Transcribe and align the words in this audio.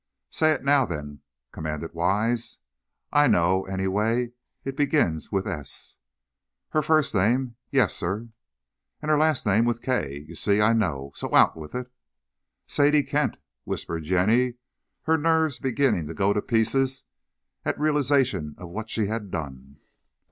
"Say 0.31 0.57
now, 0.63 0.87
then," 0.87 1.21
commanded 1.51 1.93
Wise. 1.93 2.57
"I 3.13 3.27
know, 3.27 3.65
anyway. 3.67 4.31
It 4.65 4.75
begins 4.75 5.31
with 5.31 5.45
S." 5.45 5.97
"Her 6.69 6.81
first 6.81 7.13
name, 7.13 7.55
yes, 7.69 7.93
sir." 7.93 8.29
"And 9.03 9.11
the 9.11 9.17
last 9.17 9.45
name 9.45 9.63
with 9.63 9.83
K. 9.83 10.25
You 10.27 10.33
see 10.33 10.59
I 10.59 10.73
know! 10.73 11.11
So, 11.13 11.35
out 11.35 11.55
with 11.55 11.75
it!" 11.75 11.91
"Sadie 12.65 13.03
Kent," 13.03 13.37
whispered 13.63 14.01
Jenny, 14.03 14.55
her 15.03 15.19
nerves 15.19 15.59
beginning 15.59 16.07
to 16.07 16.15
go 16.15 16.33
to 16.33 16.41
pieces 16.41 17.03
at 17.63 17.77
realizaton 17.77 18.55
of 18.57 18.69
what 18.69 18.89
she 18.89 19.05
had 19.05 19.29
done. 19.29 19.77